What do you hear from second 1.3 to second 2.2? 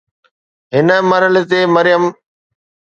تي مريم